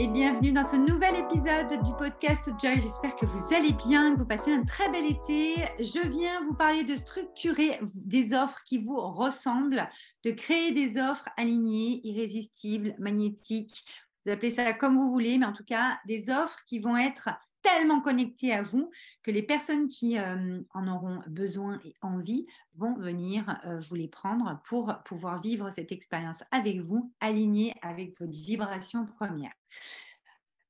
[0.00, 2.80] et bienvenue dans ce nouvel épisode du podcast Joy.
[2.80, 5.56] J'espère que vous allez bien, que vous passez un très bel été.
[5.78, 9.86] Je viens vous parler de structurer des offres qui vous ressemblent,
[10.24, 13.84] de créer des offres alignées, irrésistibles, magnétiques.
[14.24, 17.28] Vous appelez ça comme vous voulez, mais en tout cas, des offres qui vont être
[17.62, 18.90] tellement connectées à vous
[19.22, 24.08] que les personnes qui euh, en auront besoin et envie vont venir euh, vous les
[24.08, 29.52] prendre pour pouvoir vivre cette expérience avec vous, alignée avec votre vibration première.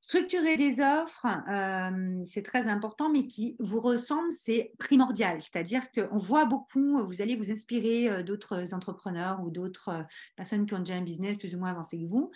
[0.00, 5.40] Structurer des offres, euh, c'est très important, mais qui vous ressemble, c'est primordial.
[5.40, 10.04] C'est-à-dire qu'on voit beaucoup, vous allez vous inspirer d'autres entrepreneurs ou d'autres
[10.34, 12.32] personnes qui ont déjà un business plus ou moins avancé que vous.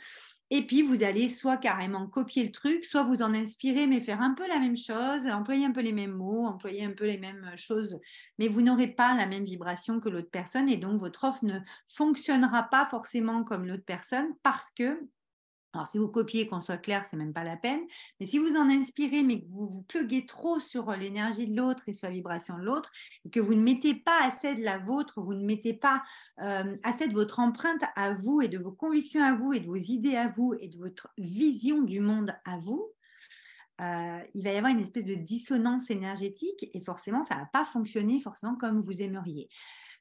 [0.51, 4.21] Et puis, vous allez soit carrément copier le truc, soit vous en inspirer, mais faire
[4.21, 7.19] un peu la même chose, employer un peu les mêmes mots, employer un peu les
[7.19, 7.99] mêmes choses,
[8.39, 11.59] mais vous n'aurez pas la même vibration que l'autre personne et donc votre offre ne
[11.89, 15.01] fonctionnera pas forcément comme l'autre personne parce que
[15.75, 17.81] alors, si vous copiez, qu'on soit clair, c'est même pas la peine.
[18.21, 21.89] Mais si vous en inspirez, mais que vous vous pluguez trop sur l'énergie de l'autre
[21.89, 22.91] et sur la vibration de l'autre,
[23.25, 26.03] et que vous ne mettez pas assez de la vôtre, vous ne mettez pas
[26.41, 29.67] euh, assez de votre empreinte à vous et de vos convictions à vous et de
[29.67, 32.91] vos idées à vous et de votre vision du monde à vous,
[33.81, 37.65] euh, il va y avoir une espèce de dissonance énergétique et forcément, ça va pas
[37.65, 39.49] fonctionner forcément comme vous aimeriez.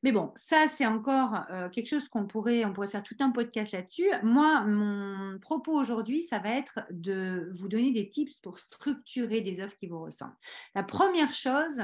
[0.04, 3.32] Mais bon, ça, c'est encore euh, quelque chose qu'on pourrait, on pourrait faire tout un
[3.32, 4.10] podcast là-dessus.
[4.22, 9.64] Moi, mon propos aujourd'hui, ça va être de vous donner des tips pour structurer des
[9.64, 10.36] offres qui vous ressemblent.
[10.76, 11.80] La première chose,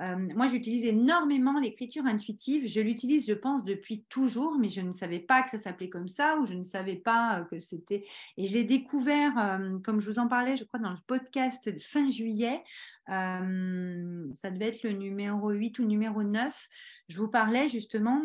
[0.00, 2.66] euh, moi, j'utilise énormément l'écriture intuitive.
[2.66, 6.08] Je l'utilise, je pense, depuis toujours, mais je ne savais pas que ça s'appelait comme
[6.08, 8.04] ça ou je ne savais pas euh, que c'était.
[8.36, 11.78] Et je l'ai découvert, comme je vous en parlais, je crois, dans le podcast de
[11.78, 12.64] fin juillet.
[13.06, 16.68] Ça devait être le numéro 8 ou numéro 9
[17.08, 18.22] je vous parlais justement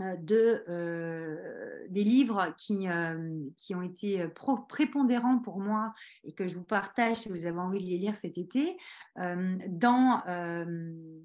[0.00, 4.28] euh, de, euh, des livres qui, euh, qui ont été
[4.68, 5.92] prépondérants pour moi
[6.22, 8.76] et que je vous partage si vous avez envie de les lire cet été,
[9.16, 10.22] dans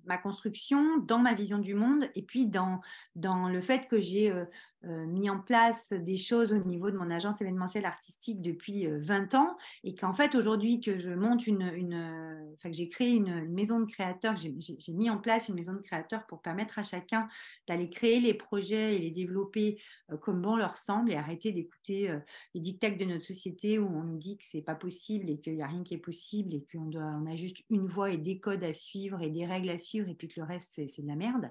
[0.06, 2.82] ma construction, dans ma vision du monde et puis dans,
[3.16, 4.46] dans le fait que j'ai euh,
[4.84, 9.38] mis en place des choses au niveau de mon agence événementielle artistique depuis 20 euh,
[9.38, 13.50] ans et qu'en fait aujourd'hui que je monte une, une enfin que j'ai créé une,
[13.50, 14.54] maison de créateurs, j'ai
[14.94, 17.28] mis en place une maison de créateurs pour permettre à chacun
[17.68, 19.80] d'aller créer les projets et les développer
[20.12, 22.14] euh, comme bon leur semble et arrêter d'écouter
[22.54, 25.56] les dictats de notre société où on nous dit que c'est pas possible et qu'il
[25.56, 28.18] n'y a rien qui est possible et qu'on doit on a juste une voie et
[28.18, 31.02] des codes à suivre et des règles à suivre et puis que le reste c'est
[31.02, 31.50] de la merde.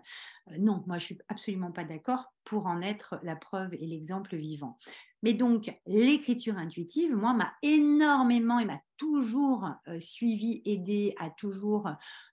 [0.59, 4.79] non, moi je suis absolument pas d'accord pour en être la preuve et l'exemple vivant.
[5.23, 11.89] Mais donc, l'écriture intuitive, moi, m'a énormément et m'a toujours euh, suivi, aidé, a toujours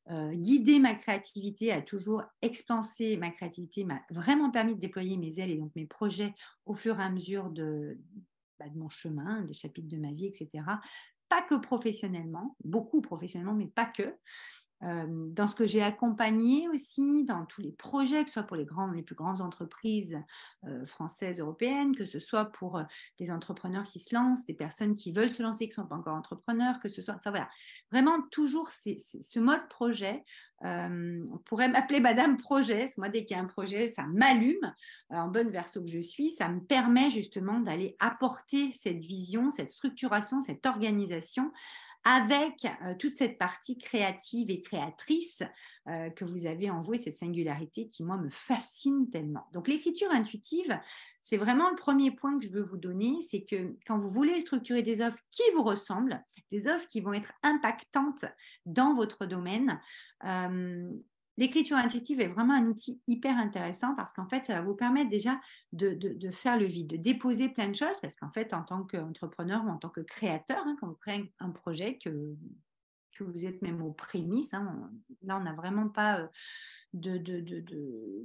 [0.09, 5.39] euh, guidé ma créativité, a toujours expansé ma créativité, m'a vraiment permis de déployer mes
[5.39, 6.33] ailes et donc mes projets
[6.65, 7.99] au fur et à mesure de,
[8.59, 10.49] bah, de mon chemin, des chapitres de ma vie, etc.
[11.27, 14.15] Pas que professionnellement, beaucoup professionnellement, mais pas que.
[14.84, 18.56] Euh, dans ce que j'ai accompagné aussi, dans tous les projets, que ce soit pour
[18.56, 18.66] les,
[19.03, 20.17] plus grandes entreprises
[20.66, 22.84] euh, françaises, européennes, que ce soit pour euh,
[23.18, 25.95] des entrepreneurs qui se lancent, des personnes qui veulent se lancer, qui ne sont pas
[25.95, 27.50] encore entrepreneurs, que ce soit, enfin voilà,
[27.91, 30.23] vraiment toujours ce mode projet.
[30.62, 34.03] on pourrait m'appeler Madame Projet, parce que moi, dès qu'il y a un projet, ça
[34.03, 34.73] m'allume,
[35.09, 39.72] en bonne verso que je suis, ça me permet justement d'aller apporter cette vision, cette
[39.72, 41.51] structuration, cette organisation
[42.09, 45.43] avec euh, toute cette partie créative et créatrice
[45.87, 49.45] euh, que vous avez en vous et cette singularité qui, moi, me fascine tellement.
[49.53, 50.79] Donc, l'écriture intuitive,
[51.21, 54.41] c'est vraiment le premier point que je veux vous donner, c'est que quand vous voulez
[54.41, 58.25] structurer des offres qui vous ressemblent, des offres qui vont être impactantes
[58.65, 59.79] dans votre domaine,
[60.25, 60.89] euh,
[61.39, 65.09] L'écriture intuitive est vraiment un outil hyper intéressant parce qu'en fait, ça va vous permettre
[65.09, 65.39] déjà
[65.72, 65.97] de,
[66.31, 69.69] faire le vide, de déposer plein de choses parce qu'en fait, en tant qu'entrepreneur ou
[69.69, 72.35] en tant que créateur, hein, quand vous créez un projet, que,
[73.13, 74.91] que vous êtes même aux prémices, hein,
[75.23, 76.19] là, on n'a vraiment pas...
[76.19, 76.27] Euh,
[76.94, 77.63] de, de, de,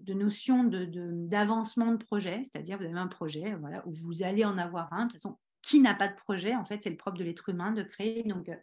[0.00, 4.56] de, notion d'avancement de, projet, c'est-à-dire vous avez un projet voilà, où vous allez en
[4.56, 5.04] avoir un.
[5.04, 7.50] De toute façon, qui n'a pas de projet En fait, c'est le propre de l'être
[7.50, 8.22] humain de créer.
[8.22, 8.56] Donc, euh,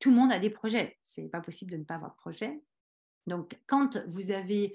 [0.00, 0.98] tout le monde a des projets.
[1.04, 2.60] Ce n'est pas possible de ne pas avoir de projet.
[3.26, 4.74] Donc, quand vous avez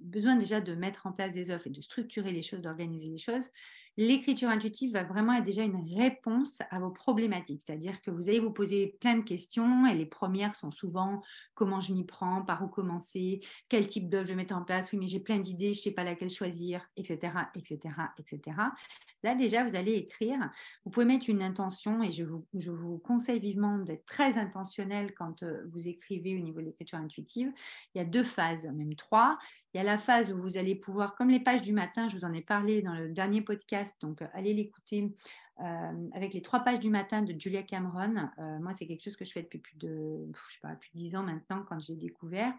[0.00, 3.18] besoin déjà de mettre en place des offres et de structurer les choses, d'organiser les
[3.18, 3.50] choses,
[3.98, 7.62] l'écriture intuitive va vraiment être déjà une réponse à vos problématiques.
[7.66, 11.20] C'est-à-dire que vous allez vous poser plein de questions et les premières sont souvent
[11.54, 15.00] comment je m'y prends, par où commencer, quel type d'offre je vais en place, oui
[15.00, 17.78] mais j'ai plein d'idées, je ne sais pas laquelle choisir, etc., etc.,
[18.18, 18.56] etc.
[19.24, 20.38] Là, déjà, vous allez écrire.
[20.84, 25.12] Vous pouvez mettre une intention et je vous, je vous conseille vivement d'être très intentionnel
[25.14, 27.52] quand euh, vous écrivez au niveau de l'écriture intuitive.
[27.94, 29.38] Il y a deux phases, même trois.
[29.74, 32.16] Il y a la phase où vous allez pouvoir, comme les pages du matin, je
[32.16, 35.14] vous en ai parlé dans le dernier podcast, donc allez l'écouter
[35.60, 38.30] euh, avec les trois pages du matin de Julia Cameron.
[38.38, 40.90] Euh, moi, c'est quelque chose que je fais depuis plus de, je sais pas, plus
[40.94, 42.52] de 10 ans maintenant quand j'ai découvert.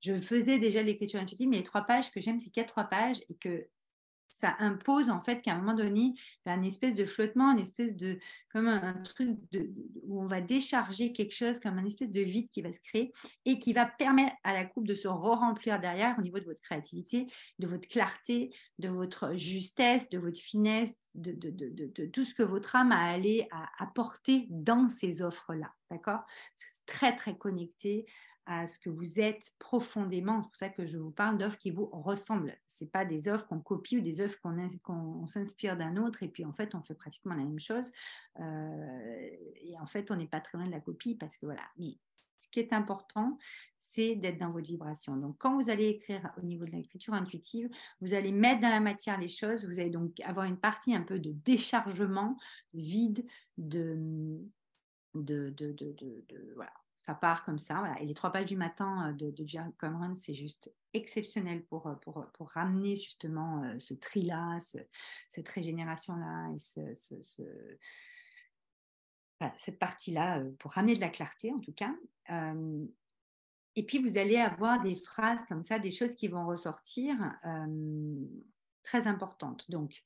[0.00, 2.68] Je faisais déjà l'écriture intuitive, mais les trois pages que j'aime, c'est qu'il y a
[2.68, 3.68] trois pages et que
[4.28, 6.14] ça impose en fait qu'à un moment donné,
[6.44, 8.18] une espèce de flottement, une espèce de,
[8.52, 9.70] comme un, truc de,
[10.04, 13.12] où on va décharger quelque chose, comme un espèce de vide qui va se créer
[13.44, 16.60] et qui va permettre à la coupe de se re-remplir derrière au niveau de votre
[16.60, 17.26] créativité,
[17.58, 22.92] de votre clarté, de votre justesse, de votre finesse, de, tout ce que votre âme
[22.92, 25.72] a allé apporter dans ces offres-là.
[25.90, 26.20] D'accord?
[26.54, 28.06] C'est très, très connecté
[28.46, 30.42] à ce que vous êtes profondément.
[30.42, 32.56] C'est pour ça que je vous parle d'offres qui vous ressemblent.
[32.68, 36.44] Ce pas des offres qu'on copie ou des offres qu'on s'inspire d'un autre et puis
[36.44, 37.92] en fait on fait pratiquement la même chose.
[38.40, 41.62] Euh, et en fait on n'est pas très loin de la copie parce que voilà.
[41.78, 41.98] Mais
[42.38, 43.38] ce qui est important,
[43.78, 45.16] c'est d'être dans votre vibration.
[45.16, 47.68] Donc, quand vous allez écrire au niveau de l'écriture intuitive,
[48.00, 49.64] vous allez mettre dans la matière les choses.
[49.64, 52.36] Vous allez donc avoir une partie un peu de déchargement,
[52.74, 53.24] vide,
[53.58, 54.38] de,
[55.14, 55.50] de,
[57.06, 57.94] ça part comme ça.
[58.00, 59.44] Et les trois pages du matin euh, de, de
[59.78, 64.58] Cameron, c'est juste exceptionnel pour, euh, pour, pour ramener justement euh, ce tri-là,
[65.28, 67.40] cette régénération-là et ce,
[69.56, 71.94] cette partie-là, pour ramener de la clarté en tout cas.
[73.76, 77.16] et puis, vous allez avoir des phrases comme ça, des choses qui vont ressortir
[78.82, 79.70] très importantes.
[79.70, 80.02] Donc,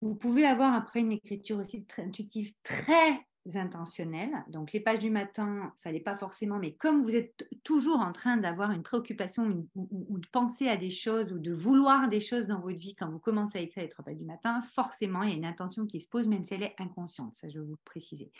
[0.00, 4.44] vous pouvez avoir après une écriture aussi très intuitive, très intentionnels.
[4.48, 8.12] Donc les pages du matin, ça n'est pas forcément, mais comme vous êtes toujours en
[8.12, 12.46] train d'avoir une préoccupation ou, de penser à des choses ou de vouloir des choses
[12.46, 15.30] dans votre vie quand vous commencez à écrire les trois pages du matin, forcément, il
[15.30, 17.34] y a une intention qui se pose, même si elle est inconsciente.
[17.34, 18.30] Ça, je vais vous préciser.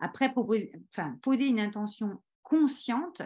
[0.00, 3.22] Après, poser une intention consciente,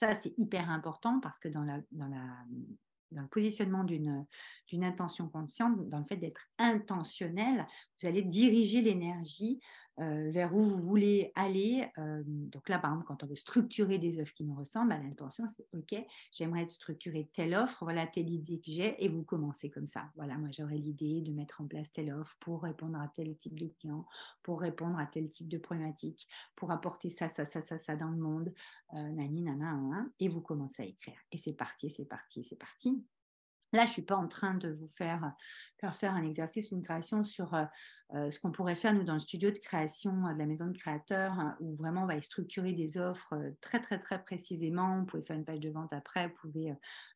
[0.00, 6.16] ça, c'est hyper important parce que dans le positionnement d'une intention consciente, dans le fait
[6.16, 7.66] d'être intentionnel,
[8.00, 9.60] vous allez diriger l'énergie
[10.00, 11.88] euh, vers où vous voulez aller.
[11.98, 14.98] Euh, donc là, par exemple, quand on veut structurer des offres qui nous ressemblent, bah,
[14.98, 15.94] l'intention, c'est OK,
[16.32, 20.10] j'aimerais structurer telle offre, voilà telle idée que j'ai, et vous commencez comme ça.
[20.16, 23.58] Voilà, moi, j'aurais l'idée de mettre en place telle offre pour répondre à tel type
[23.58, 24.06] de client,
[24.42, 26.26] pour répondre à tel type de problématique,
[26.56, 28.52] pour apporter ça, ça, ça, ça, ça dans le monde,
[28.94, 31.18] euh, nani, nana, et vous commencez à écrire.
[31.32, 33.04] Et c'est parti, c'est parti, c'est parti.
[33.74, 35.32] Là, je ne suis pas en train de vous faire,
[35.78, 37.64] faire, faire un exercice, une création sur euh,
[38.12, 41.32] ce qu'on pourrait faire, nous, dans le studio de création de la maison de créateurs,
[41.32, 45.00] hein, où vraiment on va structurer des offres euh, très, très, très précisément.
[45.00, 46.74] Vous pouvez faire une page de vente après, vous pouvez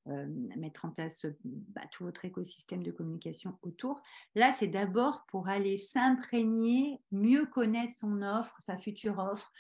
[0.09, 0.27] euh,
[0.57, 4.01] mettre en place bah, tout votre écosystème de communication autour.
[4.35, 9.53] Là, c'est d'abord pour aller s'imprégner, mieux connaître son offre, sa future offre,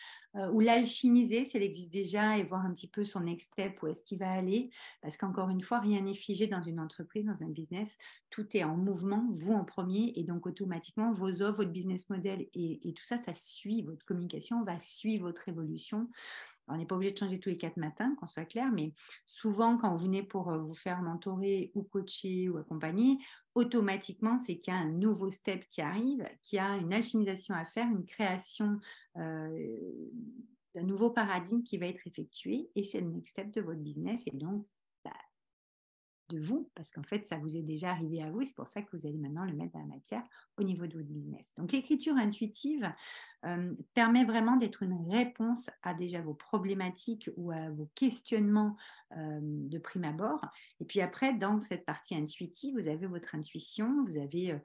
[0.52, 3.88] ou l'alchimiser si elle existe déjà et voir un petit peu son next step, où
[3.88, 4.70] est-ce qu'il va aller.
[5.02, 7.96] Parce qu'encore une fois, rien n'est figé dans une entreprise, dans un business.
[8.30, 12.46] Tout est en mouvement, vous en premier, et donc automatiquement, vos offres, votre business model
[12.54, 16.08] et, tout ça, ça suit votre communication, va suivre votre évolution.
[16.68, 18.92] on n'est pas obligé de changer tous les quatre matins, qu'on soit clair, mais
[19.26, 23.18] souvent, quand vous venez pour euh, vous faire mentorer ou coacher ou accompagner,
[23.54, 27.54] automatiquement, c'est qu'il y a un nouveau step qui arrive, qu'il y a une alchimisation
[27.54, 28.78] à faire, une création
[29.16, 30.08] euh,
[30.74, 34.22] d'un nouveau paradigme qui va être effectué, et c'est le next step de votre business.
[34.26, 34.66] Et donc,
[36.28, 38.82] de vous, parce qu'en fait, ça vous est déjà arrivé à vous, c'est pour ça
[38.82, 40.22] que vous allez maintenant le mettre dans la matière
[40.56, 41.52] au niveau de votre business.
[41.56, 42.90] Donc, l'écriture intuitive
[43.44, 48.76] euh, permet vraiment d'être une réponse à déjà vos problématiques ou à vos questionnements
[49.16, 50.44] euh, de prime abord.
[50.80, 54.58] Et puis après, dans cette partie intuitive, vous avez votre intuition, vous avez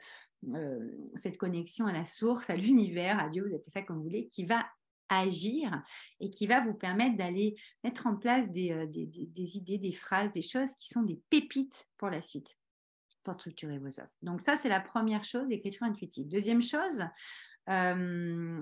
[0.53, 4.03] euh, cette connexion à la source, à l'univers, à Dieu, vous appelez ça comme vous
[4.03, 4.65] voulez, qui va
[5.09, 5.83] agir
[6.19, 10.41] et qui va vous permettre d'aller mettre en place euh, des, idées, des phrases, des
[10.41, 12.57] choses qui sont des pépites pour la suite,
[13.23, 14.17] pour structurer vos offres.
[14.21, 16.27] Donc ça, c'est la première chose, l'écriture intuitive.
[16.27, 17.05] Deuxième chose,
[17.69, 18.61] euh,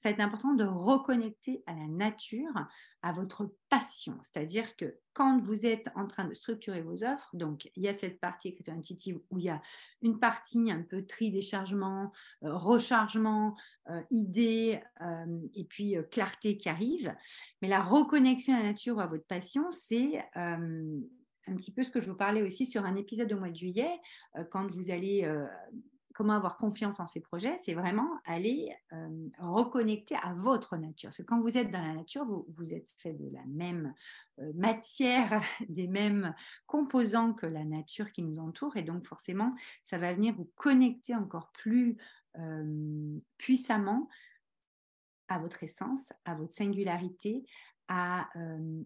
[0.00, 2.54] ça va être important de reconnecter à la nature,
[3.02, 4.18] à votre passion.
[4.22, 7.92] C'est-à-dire que quand vous êtes en train de structurer vos offres, donc il y a
[7.92, 9.60] cette partie écriture intuitive où il y a
[10.00, 12.12] une partie un peu tri, déchargement,
[12.44, 13.54] euh, rechargement,
[13.90, 17.14] euh, idée euh, et puis clarté qui arrive.
[17.60, 21.90] Mais la reconnexion à la nature ou à votre passion, c'est un petit peu ce
[21.90, 24.00] que je vous parlais aussi sur un épisode au mois de juillet,
[24.50, 25.30] quand vous allez
[26.20, 31.08] comment avoir confiance en ces projets, c'est vraiment aller euh, reconnecter à votre nature.
[31.08, 33.94] Parce que quand vous êtes dans la nature, vous, vous êtes fait de la même
[34.38, 36.34] euh, matière, des mêmes
[36.66, 38.76] composants que la nature qui nous entoure.
[38.76, 41.96] Et donc forcément, ça va venir vous connecter encore plus
[42.36, 44.06] euh, puissamment
[45.28, 47.46] à votre essence, à votre singularité,
[47.88, 48.28] à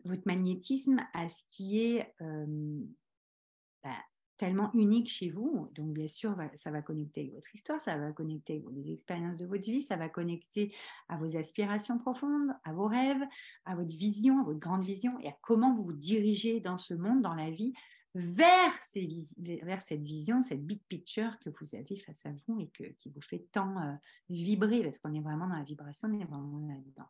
[0.04, 3.90] votre magnétisme, à ce qui est bah,
[4.36, 5.68] tellement unique chez vous.
[5.74, 9.36] Donc, bien sûr, ça va connecter avec votre histoire, ça va connecter avec les expériences
[9.36, 10.74] de votre vie, ça va connecter
[11.08, 13.22] à vos aspirations profondes, à vos rêves,
[13.64, 16.94] à votre vision, à votre grande vision et à comment vous vous dirigez dans ce
[16.94, 17.72] monde, dans la vie,
[18.14, 23.20] vers, cette vision, cette big picture que vous avez face à vous et qui vous
[23.20, 23.94] fait tant euh,
[24.30, 27.08] vibrer, parce qu'on est vraiment dans la vibration, on est vraiment là-dedans.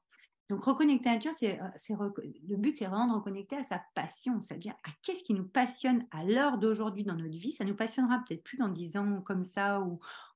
[0.51, 2.11] Donc, reconnecter à la nature, c'est, euh,
[2.49, 6.07] le but, c'est vraiment de reconnecter à sa passion, c'est-à-dire à qu'est-ce qui nous passionne
[6.11, 7.53] à l'heure d'aujourd'hui dans notre vie.
[7.53, 9.81] Ça nous passionnera peut-être plus dans dix ans comme ça,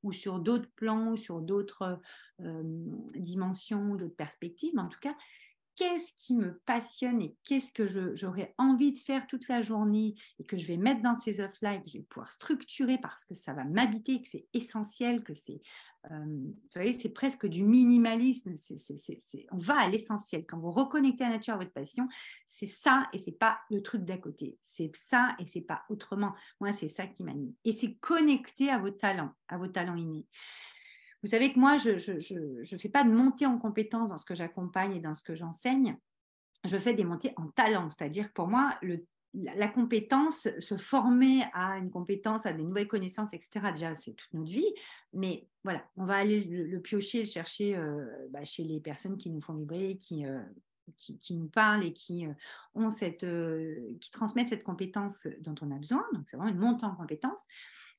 [0.02, 2.00] ou, sur d'autres plans, ou sur d'autres
[2.40, 2.62] euh,
[3.16, 4.72] dimensions, d'autres perspectives.
[4.74, 5.14] Mais en tout cas,
[5.78, 7.86] qu'est-ce qui me passionne et qu'est-ce que
[8.16, 11.74] j'aurais envie de faire toute la journée et que je vais mettre dans ces offres-là
[11.74, 15.34] et que je vais pouvoir structurer parce que ça va m'habiter, que c'est essentiel, que
[15.34, 15.60] c'est,
[15.97, 18.54] euh, vous voyez, c'est presque du minimalisme.
[19.52, 20.46] on va à l'essentiel.
[20.46, 22.08] Quand vous reconnectez la nature, à votre passion,
[22.46, 24.58] c'est ça et c'est pas le truc d'à côté.
[24.62, 26.34] C'est ça et c'est pas autrement.
[26.60, 27.52] Moi, c'est ça qui m'anime.
[27.64, 30.26] Et c'est connecté à vos talents, à vos talents innés.
[31.22, 34.34] Vous savez que moi, je ne fais pas de montée en compétences dans ce que
[34.34, 35.98] j'accompagne et dans ce que j'enseigne.
[36.64, 39.04] Je fais des montées en talent, c'est-à-dire pour moi, le,
[39.42, 44.32] la, compétence, se former à une compétence, à des nouvelles connaissances, etc., déjà, c'est toute
[44.32, 44.74] notre vie.
[45.12, 49.40] Mais voilà, on va aller le, piocher, chercher euh, bah, chez les personnes qui nous
[49.40, 50.40] font vibrer, qui, euh,
[50.96, 52.32] qui, nous parlent et qui, euh,
[52.74, 53.26] ont cette,
[54.00, 56.04] qui transmettent cette compétence dont on a besoin.
[56.12, 57.44] Donc, c'est vraiment une montée en compétences.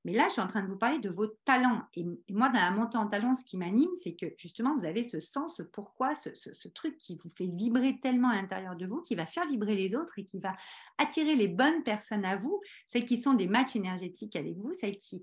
[0.06, 1.84] Mais là, je suis en train de vous parler de vos talents.
[1.94, 5.04] Et, moi, dans la montée en talents, ce qui m'anime, c'est que justement, vous avez
[5.04, 6.30] ce sens, ce pourquoi, ce,
[6.70, 9.96] truc qui vous fait vibrer tellement à l'intérieur de vous, qui va faire vibrer les
[9.96, 10.56] autres et qui va
[10.98, 15.00] attirer les bonnes personnes à vous, celles qui sont des matchs énergétiques avec vous, celles
[15.00, 15.22] qui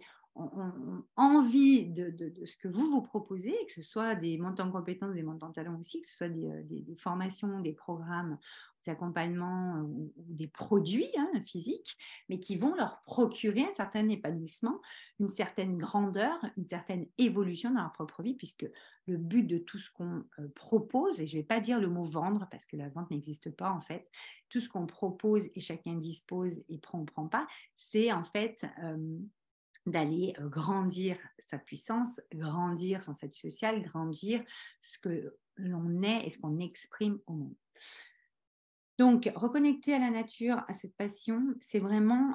[1.17, 2.15] envie de,
[2.45, 5.53] ce que vous vous proposez, que ce soit des montants en compétences, des montants en
[5.53, 8.39] talents aussi, que ce soit des, euh, formations, des programmes,
[8.85, 11.97] des accompagnements ou, des produits hein, physiques,
[12.29, 14.81] mais qui vont leur procurer un certain épanouissement,
[15.21, 18.67] une certaine grandeur, une certaine évolution dans leur propre vie, puisque
[19.07, 21.89] le but de tout ce qu'on euh, propose, et je ne vais pas dire le
[21.89, 24.11] mot vendre parce que la vente n'existe pas en fait,
[24.49, 28.67] tout ce qu'on propose et chacun dispose et prend ou prend pas, c'est en fait
[28.83, 29.19] euh,
[29.87, 34.45] d'aller grandir sa puissance, grandir son statut social, grandir
[34.83, 37.55] ce que l'on est et ce qu'on exprime au monde.
[38.99, 42.35] Donc, reconnecter à la nature, à cette passion, c'est vraiment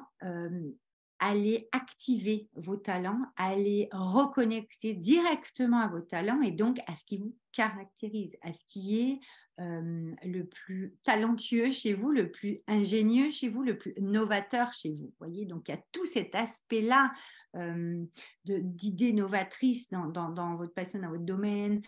[1.22, 7.18] aller activer vos talents, aller reconnecter directement à vos talents et donc à ce qui
[7.18, 9.20] vous caractérise, à ce qui est
[9.58, 15.12] le plus talentueux chez vous, le plus ingénieux chez vous, le plus novateur chez vous.
[15.18, 17.12] Voyez, donc il y a tout cet aspect-là
[18.44, 21.82] d'idées novatrices dans, votre passion, dans votre domaine.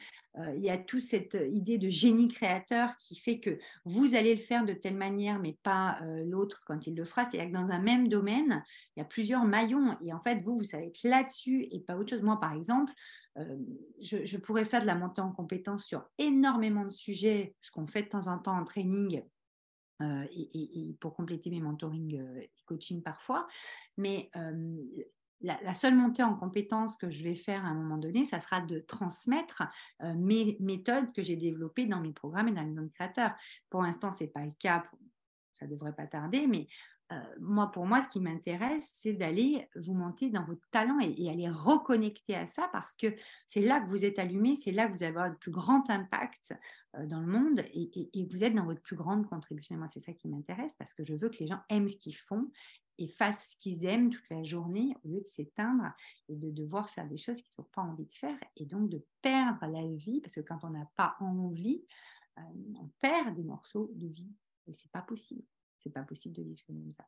[0.56, 4.42] il y a toute cette idée de génie créateur qui fait que vous allez le
[4.42, 7.24] faire de telle manière, mais pas l'autre quand il le fera.
[7.24, 8.62] C'est-à-dire que dans un même domaine,
[8.94, 11.96] il y a plusieurs maillons et en fait, vous, vous savez être là-dessus et pas
[11.96, 12.22] autre chose.
[12.22, 12.92] Moi, par exemple,
[13.36, 18.04] je, pourrais faire de la montée en compétence sur énormément de sujets, ce qu'on fait
[18.04, 19.22] de temps en temps en training
[20.00, 23.46] et, pour compléter mes mentoring et coaching parfois.
[23.96, 24.30] Mais
[25.40, 28.60] la, seule montée en compétence que je vais faire à un moment donné, ça sera
[28.60, 29.64] de transmettre
[30.00, 33.34] mes méthodes que j'ai développées dans mes programmes et dans non créateurs.
[33.70, 34.84] Pour l'instant, ce n'est pas le cas,
[35.52, 36.66] ça ne devrait pas tarder, mais
[37.12, 41.28] euh, moi, pour moi, ce qui m'intéresse, c'est d'aller vous monter dans votre talent et,
[41.28, 43.14] aller reconnecter à ça parce que
[43.46, 45.88] c'est là que vous êtes allumé, c'est là que vous allez avoir le plus grand
[45.90, 46.54] impact
[46.96, 49.74] euh, dans le monde et, vous êtes dans votre plus grande contribution.
[49.74, 51.96] Et moi, c'est ça qui m'intéresse parce que je veux que les gens aiment ce
[51.96, 52.50] qu'ils font
[52.96, 55.92] et fassent ce qu'ils aiment toute la journée au lieu de s'éteindre
[56.28, 59.04] et de devoir faire des choses qu'ils n'ont pas envie de faire et donc de
[59.20, 61.84] perdre la vie parce que quand on n'a pas envie,
[62.38, 62.42] euh,
[62.80, 64.32] on perd des morceaux de vie
[64.66, 65.44] et c'est pas possible.
[65.84, 67.04] C'est pas possible de vivre comme ça.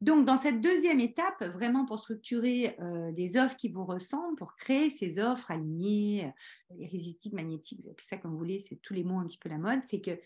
[0.00, 4.56] Donc, dans cette deuxième étape, vraiment pour structurer euh, des offres qui vous ressemblent, pour
[4.56, 8.94] créer ces offres alignées, euh, irrésistibles, magnétiques, vous appelez ça comme vous voulez, c'est tous
[8.94, 10.18] les mots un petit peu la mode, c'est que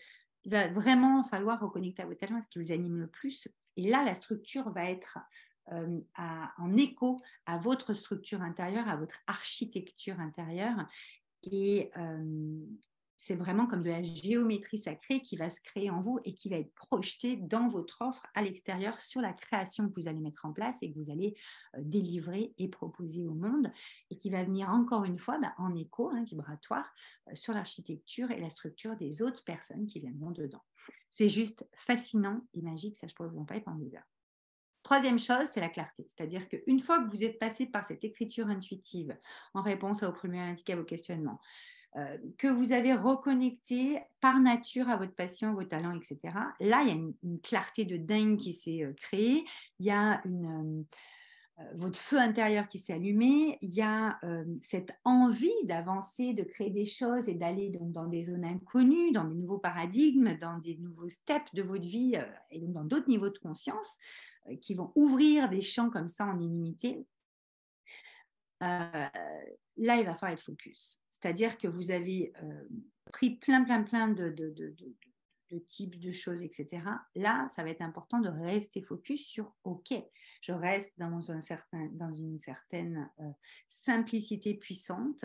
[0.45, 3.47] il va vraiment falloir reconnecter à vos talents, ce qui vous anime le plus.
[3.77, 5.17] Et là, la structure va être
[5.71, 10.87] euh, en écho à votre structure intérieure, à votre architecture intérieure.
[11.43, 11.91] Et,
[13.17, 16.49] c'est vraiment comme de la géométrie sacrée qui va se créer en vous et qui
[16.49, 20.45] va être projetée dans votre offre à l'extérieur sur la création que vous allez mettre
[20.45, 21.35] en place et que vous allez
[21.75, 23.71] euh, délivrer et proposer au monde
[24.09, 26.93] et qui va venir encore une fois bah, en écho hein, vibratoire
[27.29, 30.63] euh, sur l'architecture et la structure des autres personnes qui viendront dedans.
[31.09, 34.07] C'est juste fascinant et magique, ça je pourrais vous en parler pendant des heures.
[34.83, 36.05] Troisième chose, c'est la clarté.
[36.07, 39.17] C'est-à-dire qu'une fois que vous êtes passé par cette écriture intuitive
[39.55, 41.41] en réponse aux premiers indiqués à vos questionnements,
[41.97, 46.19] euh, que vous avez reconnecté par nature à votre passion, vos talents, etc.
[46.59, 49.45] Là, il y a une, clarté de dingue qui s'est euh, créée.
[49.79, 50.83] Il y a euh,
[51.73, 53.57] votre feu intérieur qui s'est allumé.
[53.61, 54.19] Il y a
[54.61, 59.35] cette envie d'avancer, de créer des choses et d'aller dans des zones inconnues, dans des
[59.35, 62.15] nouveaux paradigmes, dans des nouveaux steps de votre vie
[62.51, 63.99] et dans d'autres niveaux de conscience
[64.59, 67.05] qui vont ouvrir des champs comme ça en illimité.
[68.59, 69.09] là,
[69.77, 70.99] il va falloir être focus.
[71.15, 72.67] C'est-à-dire que vous avez euh,
[73.13, 74.33] pris plein, plein, plein de,
[75.67, 76.83] types de choses, etc.
[77.15, 79.93] Là, ça va être important de rester focus sur OK,
[80.41, 83.31] je reste dans, un certain, dans une certaine euh,
[83.69, 85.23] simplicité puissante,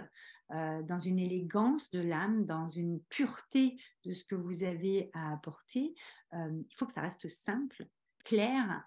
[0.52, 5.32] euh, dans une élégance de l'âme, dans une pureté de ce que vous avez à
[5.32, 5.94] apporter.
[6.32, 7.88] il faut que ça reste simple,
[8.25, 8.85] clair,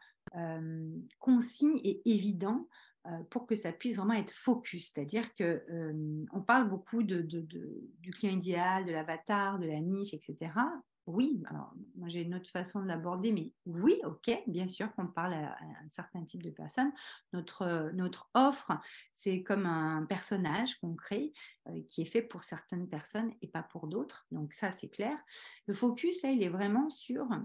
[1.20, 2.70] concis et évident
[3.30, 4.92] pour que ça puisse vraiment être focus.
[4.94, 10.52] C'est-à-dire que euh, on parle beaucoup du client idéal, de l'avatar, de la niche, etc.
[11.06, 15.08] Oui, alors moi j'ai une autre façon de l'aborder, mais oui, ok, bien sûr qu'on
[15.08, 16.94] parle à, un certain type de personnes.
[17.34, 18.72] Notre, notre offre,
[19.12, 21.34] c'est comme un personnage qu'on crée
[21.68, 24.26] euh, qui est fait pour certaines personnes et pas pour d'autres.
[24.32, 25.18] Donc ça, c'est clair.
[25.68, 27.38] Le focus, là, il est vraiment sur euh,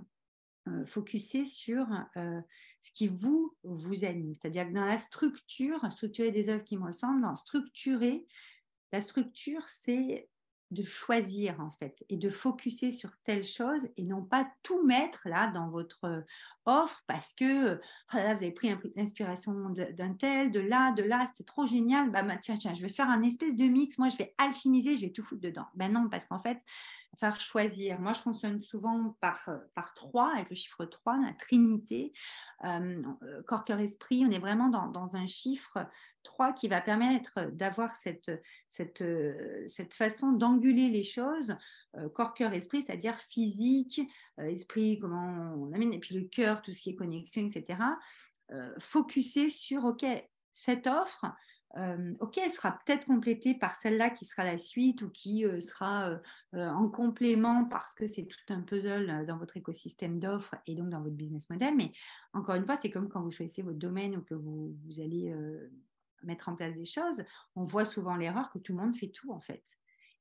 [0.87, 2.41] focuser sur euh,
[2.81, 4.35] ce qui vous, vous anime.
[4.35, 8.27] C'est-à-dire que dans la structure, structurer des œuvres qui me ressemblent, dans structurer,
[8.93, 10.29] la structure, c'est
[10.71, 15.27] de choisir en fait et de focuser sur telle chose et non pas tout mettre
[15.27, 16.21] là dans votre euh,
[16.67, 21.45] offre parce que ah vous avez pris l'inspiration d'un tel, de là, de là, c'était
[21.45, 22.11] trop génial.
[22.11, 23.97] Bah, bah, tiens, tiens, je vais faire un espèce de mix.
[23.97, 25.67] Moi, je vais alchimiser, je vais tout foutre dedans.
[25.75, 26.59] Ben non, parce qu'en fait,
[27.19, 28.01] faire choisir.
[28.01, 32.13] Moi, je fonctionne souvent par, euh, par trois, avec le chiffre 3, la trinité,
[32.65, 34.25] euh, euh, corps, cœur, esprit.
[34.27, 35.79] On est vraiment dans, dans, un chiffre
[36.23, 38.31] 3 qui va permettre d'avoir cette,
[38.69, 39.05] cette,
[39.67, 41.57] cette façon d'anguler les choses,
[42.15, 44.03] corps, cœur, esprit, c'est-à-dire physique,
[44.37, 47.79] esprit, comment on amène, et puis le cœur, tout ce qui est connexion, etc.
[48.79, 50.05] focuser sur, OK,
[50.53, 51.25] cette offre,
[51.77, 56.19] ok, elle sera peut-être complétée par celle-là qui sera la suite ou qui sera
[56.53, 61.03] en complément parce que c'est tout un puzzle dans votre écosystème d'offres et donc dans
[61.03, 61.77] votre business model.
[61.77, 61.93] Mais
[62.33, 65.35] encore une fois, c'est comme quand vous choisissez votre domaine ou que vous, allez
[66.23, 67.23] mettre en place des choses,
[67.55, 69.63] on voit souvent l'erreur que tout le monde fait tout en fait.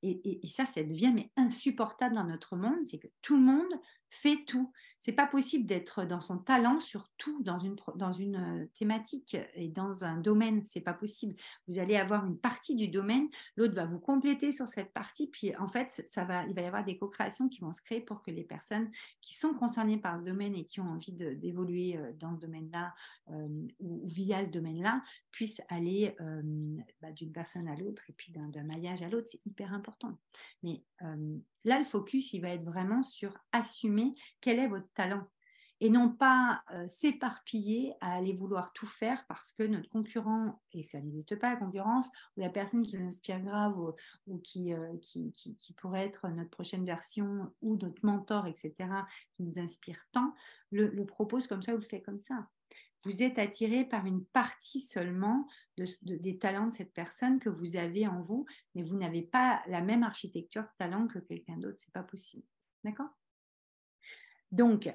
[0.03, 3.73] Et, ça, ça devient insupportable dans notre monde, c'est que tout le monde
[4.09, 4.71] fait tout.
[4.99, 9.37] C'est pas possible d'être dans son talent sur tout dans une, dans une euh, thématique
[9.55, 10.63] et dans un domaine.
[10.65, 11.35] C'est pas possible.
[11.67, 15.55] Vous allez avoir une partie du domaine, l'autre va vous compléter sur cette partie, puis
[15.57, 18.21] en fait, ça va, il va y avoir des co-créations qui vont se créer pour
[18.21, 18.89] que les personnes
[19.21, 22.93] qui sont concernées par ce domaine et qui ont envie d'évoluer euh, dans ce domaine-là
[23.29, 26.15] euh, ou, via ce domaine-là puissent aller
[27.01, 29.27] bah, d'une personne à l'autre et puis d'un maillage à l'autre.
[29.29, 30.17] C'est hyper important.
[30.63, 30.81] Mais
[31.67, 34.87] là, le focus, il va être vraiment sur assumer quel est votre
[35.79, 40.83] et non pas euh, s'éparpiller à aller vouloir tout faire parce que notre concurrent, et
[40.83, 44.73] ça n'existe pas la concurrence, ou la personne qui nous inspire grave ou, euh, qui,
[45.01, 48.73] qui, qui, pourrait être notre prochaine version ou notre mentor, etc.,
[49.35, 50.33] qui nous inspire tant,
[50.71, 52.47] le, propose comme ça ou le fait comme ça.
[53.03, 55.47] Vous êtes attiré par une partie seulement
[56.01, 59.81] des talents de cette personne que vous avez en vous, mais vous n'avez pas la
[59.81, 61.77] même architecture de talent que quelqu'un d'autre.
[61.77, 62.43] C'est pas possible.
[62.83, 63.09] D'accord?
[64.51, 64.89] Donc,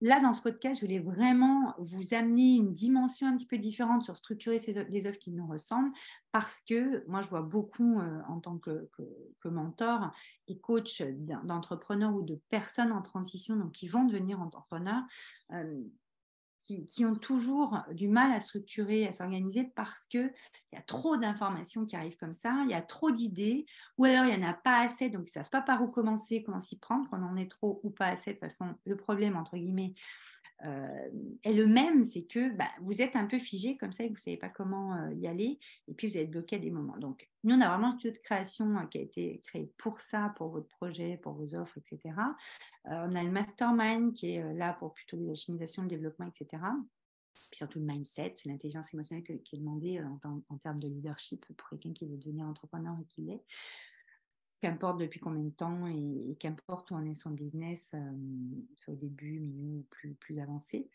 [0.00, 4.04] là, dans ce podcast, je voulais vraiment vous amener une dimension un petit peu différente
[4.04, 5.92] sur structurer des œuvres qui nous ressemblent,
[6.32, 8.88] parce que moi, je vois beaucoup euh, en tant que,
[9.44, 10.10] mentor
[10.48, 11.02] et coach
[11.44, 15.02] d'entrepreneurs ou de personnes en transition, donc qui vont devenir entrepreneurs.
[15.52, 15.82] Euh,
[16.66, 20.32] qui, ont toujours du mal à structurer, à s'organiser parce qu'il
[20.72, 23.66] y a trop d'informations qui arrivent comme ça, il y a trop d'idées,
[23.98, 25.88] ou alors il n'y en a pas assez, donc ils ne savent pas par où
[25.88, 28.30] commencer, comment s'y prendre, qu'on en est trop ou pas assez.
[28.30, 29.94] De toute façon, le problème, entre guillemets,
[30.62, 34.14] est le même, c'est que bah, vous êtes un peu figé comme ça et vous
[34.14, 36.96] ne savez pas comment y aller, et puis vous êtes bloqué à des moments.
[36.96, 40.00] Donc, nous, on a vraiment un studio de création euh, qui a été créé pour
[40.00, 42.14] ça, pour votre projet, pour vos offres, etc.
[42.86, 46.62] on a le mastermind qui est là pour plutôt la chimisation, le développement, etc.
[47.50, 50.02] Puis surtout le mindset, c'est l'intelligence émotionnelle qui est demandée
[50.48, 53.44] en, termes de leadership pour quelqu'un qui veut devenir entrepreneur et qui l'est
[54.60, 58.12] qu'importe depuis combien de temps et, qu'importe où on est son business, euh,
[58.76, 60.88] soit au début, milieu ou plus, plus avancé.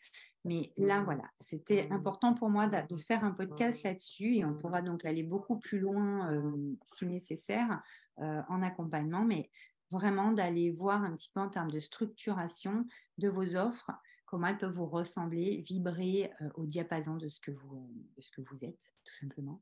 [0.44, 4.82] Mais là, voilà, c'était important pour moi de, faire un podcast là-dessus et on pourra
[4.82, 7.82] donc aller beaucoup plus loin euh, si nécessaire
[8.18, 9.50] euh, en accompagnement, mais
[9.90, 12.86] vraiment d'aller voir un petit peu en termes de structuration
[13.18, 13.90] de vos offres,
[14.32, 19.60] comment elles peuvent vous ressembler, vibrer au diapason de ce que vous, êtes, tout simplement.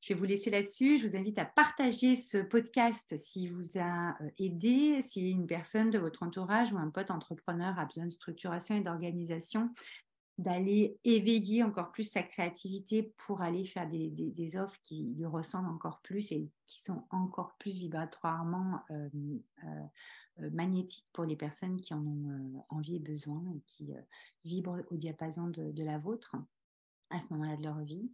[0.00, 0.98] Je vais vous laisser là-dessus.
[0.98, 5.90] Je vous invite à partager ce podcast s'il vous a euh, aidé, si une personne
[5.90, 9.70] de votre entourage ou un pote entrepreneur a besoin de structuration et d'organisation,
[10.36, 16.00] d'aller éveiller encore plus sa créativité pour aller faire des, offres qui lui ressemblent encore
[16.00, 19.08] plus et qui sont encore plus vibratoirement euh,
[19.64, 19.84] euh,
[20.52, 23.92] magnétiques pour les personnes qui en ont envie et besoin et qui
[24.44, 26.36] vibrent au diapason de la vôtre
[27.10, 28.10] à ce moment-là de leur vie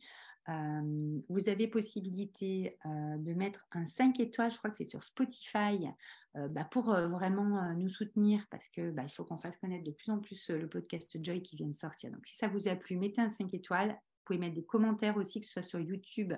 [0.47, 5.89] vous avez possibilité de mettre un 5 étoiles, je crois que c'est sur Spotify,
[6.35, 10.11] bah, pour vraiment nous soutenir parce que bah, il faut qu'on fasse connaître de plus
[10.11, 12.11] en plus le podcast Joy qui vient de sortir.
[12.11, 13.99] Donc si ça vous a plu, mettez un 5 étoiles.
[14.25, 16.33] Vous pouvez mettre des commentaires aussi, que ce soit sur YouTube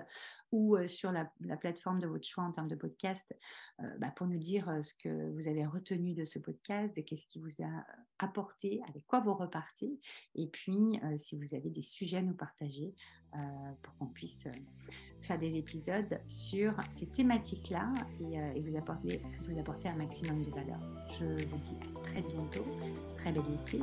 [0.51, 3.33] ou sur la, plateforme de votre choix en termes de podcast,
[3.99, 7.63] bah, pour nous dire ce que vous avez retenu de ce podcast, qu'est-ce qui vous
[7.63, 7.85] a
[8.19, 9.99] apporté, avec quoi vous repartez,
[10.35, 12.93] et puis si vous avez des sujets à nous partager
[13.81, 14.47] pour qu'on puisse
[15.21, 20.79] faire des épisodes sur ces thématiques-là et, vous, apporter, vous apporter un maximum de valeur.
[21.19, 22.65] Je vous dis à très bientôt,
[23.17, 23.81] très belle été